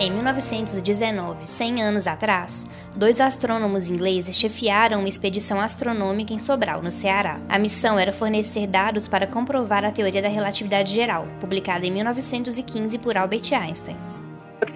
[0.00, 6.90] Em 1919, 100 anos atrás, dois astrônomos ingleses chefiaram uma expedição astronômica em Sobral, no
[6.90, 7.40] Ceará.
[7.48, 12.96] A missão era fornecer dados para comprovar a teoria da relatividade geral, publicada em 1915
[12.98, 14.07] por Albert Einstein.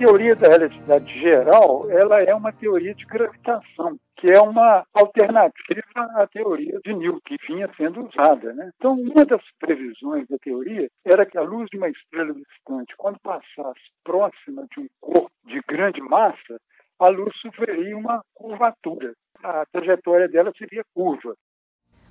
[0.02, 5.84] Teoria da relatividade geral, ela é uma teoria de gravitação que é uma alternativa
[6.16, 8.52] à teoria de Newton, que vinha sendo usada.
[8.52, 8.72] Né?
[8.76, 13.20] Então, uma das previsões da teoria era que a luz de uma estrela distante, quando
[13.20, 16.60] passasse próxima de um corpo de grande massa,
[16.98, 19.14] a luz sofreria uma curvatura.
[19.40, 21.36] A trajetória dela seria curva.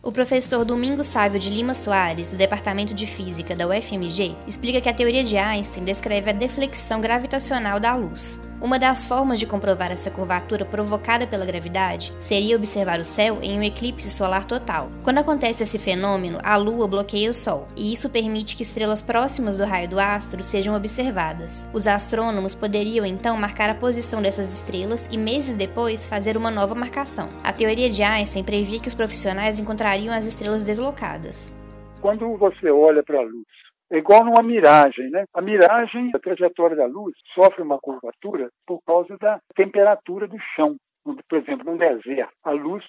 [0.04, 4.90] O professor Domingos Sávio de Lima Soares, do Departamento de Física da UFMG, explica que
[4.90, 8.41] a teoria de Einstein descreve a deflexão gravitacional da luz.
[8.62, 13.57] Uma das formas de comprovar essa curvatura provocada pela gravidade seria observar o céu em
[13.57, 14.91] um eclipse solar total.
[15.04, 19.57] Quando acontece esse fenômeno, a Lua bloqueia o Sol, e isso permite que estrelas próximas
[19.57, 21.67] do raio do astro sejam observadas.
[21.73, 26.76] Os astrônomos poderiam então marcar a posição dessas estrelas e meses depois fazer uma nova
[26.76, 27.29] marcação.
[27.43, 31.51] A teoria de Einstein previa que os profissionais encontrariam as estrelas deslocadas.
[31.99, 35.26] Quando você olha para a luz é igual numa miragem, né?
[35.34, 40.78] A miragem, a trajetória da luz, sofre uma curvatura por causa da temperatura do chão.
[41.04, 42.86] Por exemplo, num deserto, a luz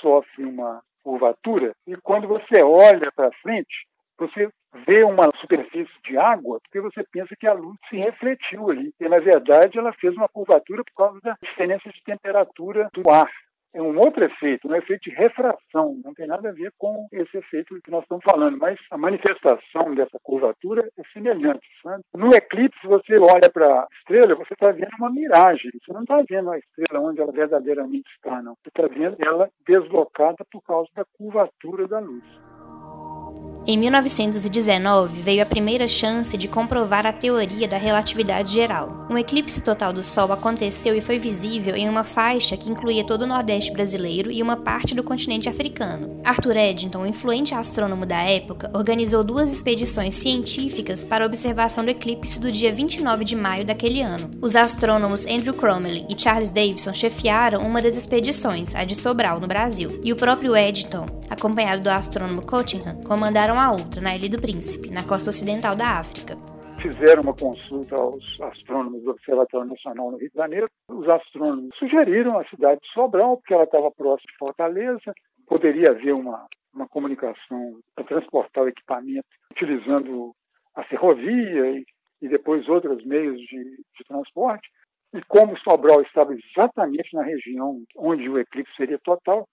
[0.00, 4.48] sofre uma curvatura e quando você olha para frente, você
[4.86, 8.92] vê uma superfície de água porque você pensa que a luz se refletiu ali.
[9.00, 13.30] E, na verdade, ela fez uma curvatura por causa da diferença de temperatura do ar
[13.78, 17.38] é um outro efeito, um efeito de refração, não tem nada a ver com esse
[17.38, 21.64] efeito que nós estamos falando, mas a manifestação dessa curvatura é semelhante.
[21.82, 22.02] Sabe?
[22.12, 26.20] No eclipse, você olha para a estrela, você está vendo uma miragem, você não está
[26.28, 28.54] vendo a estrela onde ela verdadeiramente está, não.
[28.54, 32.24] Você está vendo ela deslocada por causa da curvatura da luz.
[33.70, 39.06] Em 1919, veio a primeira chance de comprovar a teoria da relatividade geral.
[39.10, 43.22] Um eclipse total do Sol aconteceu e foi visível em uma faixa que incluía todo
[43.22, 46.18] o Nordeste brasileiro e uma parte do continente africano.
[46.24, 52.40] Arthur Eddington, influente astrônomo da época, organizou duas expedições científicas para a observação do eclipse
[52.40, 54.30] do dia 29 de maio daquele ano.
[54.40, 59.46] Os astrônomos Andrew Crommeley e Charles Davidson chefiaram uma das expedições, a de Sobral, no
[59.46, 64.40] Brasil, e o próprio Eddington, acompanhado do astrônomo Cottingham, comandaram a outra, na Ilha do
[64.40, 66.36] Príncipe, na costa ocidental da África.
[66.80, 70.70] Fizeram uma consulta aos astrônomos do Observatório Nacional no Rio de Janeiro.
[70.88, 75.12] Os astrônomos sugeriram a cidade de Sobral, porque ela estava próxima de Fortaleza,
[75.46, 80.32] poderia haver uma, uma comunicação para transportar o equipamento utilizando
[80.76, 81.84] a ferrovia e,
[82.22, 84.68] e depois outros meios de, de transporte.
[85.12, 89.48] E como Sobral estava exatamente na região onde o eclipse seria total,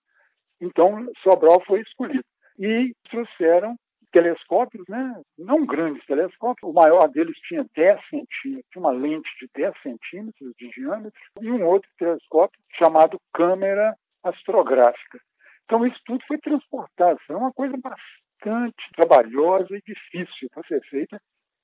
[0.59, 2.23] então Sobral foi escolhido.
[2.57, 3.75] E trouxeram
[4.15, 5.21] telescópios, né?
[5.37, 10.53] não grandes telescópios, o maior deles tinha 10 centímetros, tinha uma lente de 10 centímetros
[10.57, 13.93] de diâmetro, e um outro telescópio chamado câmera
[14.23, 15.19] astrográfica.
[15.65, 21.19] Então isso tudo foi transportado, foi uma coisa bastante trabalhosa e difícil para ser feita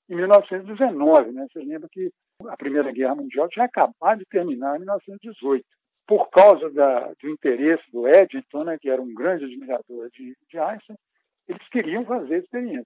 [0.09, 1.31] em 1919.
[1.31, 1.47] Né?
[1.51, 2.11] Você lembra que
[2.49, 5.65] a Primeira Guerra Mundial tinha acabado de terminar em 1918.
[6.07, 10.57] Por causa da, do interesse do Eddington, né, que era um grande admirador de, de
[10.57, 10.97] Einstein,
[11.47, 12.85] eles queriam fazer experiência.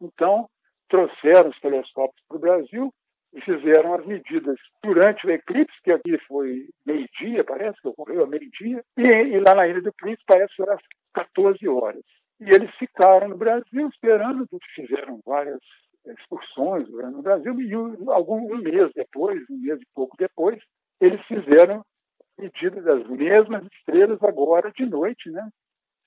[0.00, 0.48] Então,
[0.88, 2.94] trouxeram os telescópios para o Brasil
[3.32, 8.82] e fizeram as medidas durante o eclipse, que aqui foi meio-dia, parece que ocorreu meio-dia,
[8.96, 10.82] e, e, lá na Ilha do Príncipe parece que era às
[11.14, 12.04] 14 horas.
[12.40, 15.60] E eles ficaram no Brasil esperando, fizeram várias
[16.06, 17.74] excursões no Brasil, e
[18.10, 20.62] algum um mês depois, um mês e pouco depois,
[21.00, 21.84] eles fizeram
[22.38, 25.48] medidas das mesmas estrelas agora de noite, né?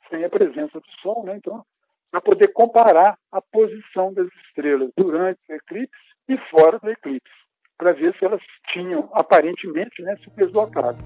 [0.10, 1.36] sem a presença do Sol, né?
[1.38, 1.64] Então,
[2.12, 5.91] para poder comparar a posição das estrelas durante o eclipse
[6.28, 7.34] e fora do eclipse,
[7.78, 8.41] para ver se elas
[8.72, 10.97] tinham aparentemente né, se deslocado.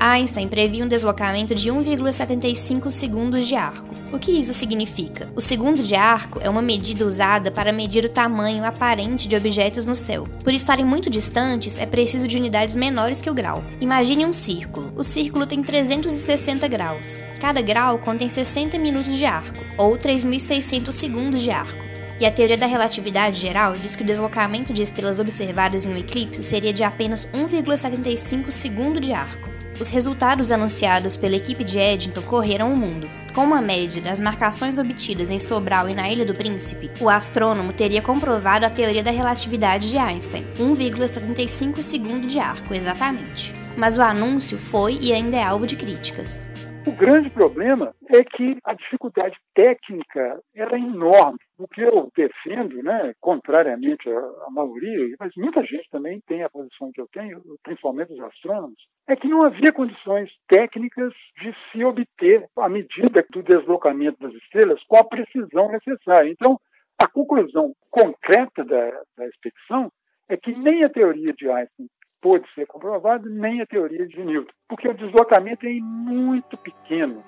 [0.00, 3.96] Einstein previa um deslocamento de 1,75 segundos de arco.
[4.12, 5.28] O que isso significa?
[5.34, 9.86] O segundo de arco é uma medida usada para medir o tamanho aparente de objetos
[9.86, 10.26] no céu.
[10.44, 13.64] Por estarem muito distantes, é preciso de unidades menores que o grau.
[13.80, 14.92] Imagine um círculo.
[14.96, 17.24] O círculo tem 360 graus.
[17.40, 21.88] Cada grau contém 60 minutos de arco, ou 3.600 segundos de arco.
[22.20, 25.96] E a teoria da relatividade geral diz que o deslocamento de estrelas observadas em um
[25.96, 29.57] eclipse seria de apenas 1,75 segundo de arco.
[29.80, 33.08] Os resultados anunciados pela equipe de Eddington correram o mundo.
[33.32, 37.72] Com uma média das marcações obtidas em Sobral e na Ilha do Príncipe, o astrônomo
[37.72, 43.54] teria comprovado a teoria da relatividade de Einstein, 1,75 segundo de arco, exatamente.
[43.76, 46.48] Mas o anúncio foi e ainda é alvo de críticas.
[46.86, 51.38] O grande problema é que a dificuldade técnica era é enorme.
[51.58, 56.90] O que eu defendo, né, contrariamente à, maioria, mas muita gente também tem a posição
[56.92, 62.48] que eu tenho, principalmente os astrônomos, é que não havia condições técnicas de se obter
[62.56, 66.30] a medida do deslocamento das estrelas com a precisão necessária.
[66.30, 66.58] Então,
[66.98, 69.90] a conclusão concreta da, da expedição
[70.28, 71.88] é que nem a teoria de Einstein
[72.20, 77.22] pôde ser comprovado, nem a teoria de Newton, porque o deslocamento é muito pequeno.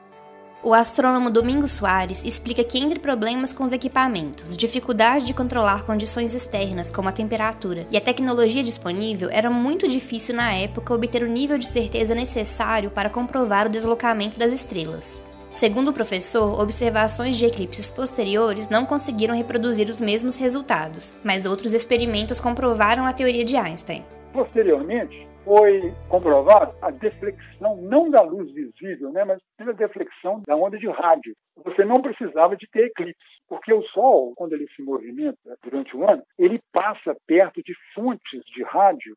[0.63, 6.35] O astrônomo Domingos Soares explica que, entre problemas com os equipamentos, dificuldade de controlar condições
[6.35, 11.27] externas como a temperatura e a tecnologia disponível, era muito difícil na época obter o
[11.27, 15.25] nível de certeza necessário para comprovar o deslocamento das estrelas.
[15.51, 21.73] Segundo o professor, observações de eclipses posteriores não conseguiram reproduzir os mesmos resultados, mas outros
[21.73, 24.05] experimentos comprovaram a teoria de Einstein.
[24.33, 30.79] Posteriormente, foi comprovado a deflexão, não da luz visível, né, mas pela deflexão da onda
[30.79, 31.35] de rádio.
[31.65, 33.19] Você não precisava de ter eclipse,
[33.49, 38.45] porque o Sol, quando ele se movimenta durante o ano, ele passa perto de fontes
[38.55, 39.17] de rádio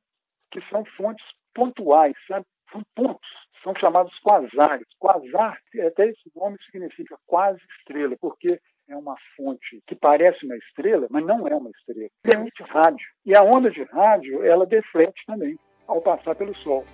[0.52, 2.46] que são fontes pontuais, sabe?
[2.72, 3.30] São pontos,
[3.64, 4.88] são chamados quasares.
[4.98, 11.08] Quasar, até esse nome significa quase estrela, porque é uma fonte que parece uma estrela,
[11.10, 12.10] mas não é uma estrela.
[12.26, 13.06] Emite rádio.
[13.26, 15.58] E a onda de rádio, ela deflete também
[15.88, 16.86] ao passar pelo Sol.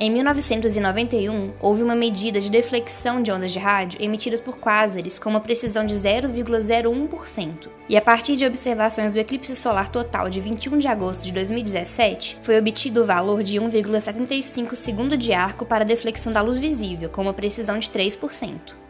[0.00, 5.30] Em 1991, houve uma medida de deflexão de ondas de rádio emitidas por quásares com
[5.30, 7.68] uma precisão de 0,01%.
[7.88, 12.38] E a partir de observações do eclipse solar total de 21 de agosto de 2017,
[12.42, 17.08] foi obtido o valor de 1,75 segundo de arco para a deflexão da luz visível,
[17.08, 18.83] com uma precisão de 3%.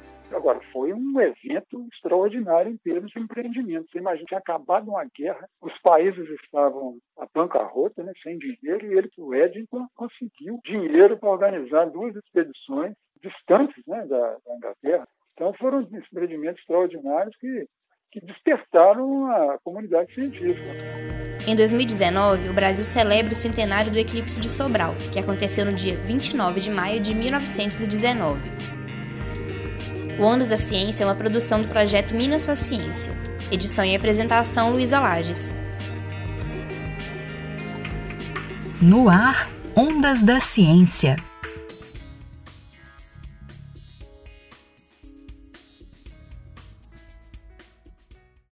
[0.75, 3.88] Foi um evento extraordinário em termos de empreendimento.
[3.93, 8.99] Você imagina, tinha acabado uma guerra, os países estavam a bancarrota, né, sem dinheiro, e
[8.99, 12.93] ele, o Eddington, conseguiu dinheiro para organizar duas expedições
[13.23, 15.06] distantes né, da, da Inglaterra.
[15.35, 17.69] Então, foram empreendimentos extraordinários que,
[18.11, 20.70] que despertaram a comunidade científica.
[21.47, 25.97] Em 2019, o Brasil celebra o centenário do eclipse de Sobral, que aconteceu no dia
[25.97, 28.74] 29 de maio de 1919.
[30.19, 33.13] O Ondas da Ciência é uma produção do projeto Minas Sua Ciência.
[33.51, 35.57] Edição e apresentação Luísa Lages.
[38.81, 41.17] No ar, Ondas da Ciência.